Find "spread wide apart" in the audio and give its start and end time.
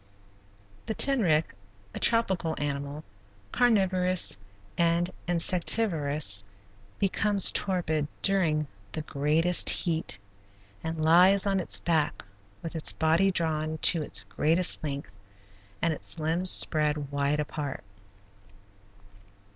16.49-17.83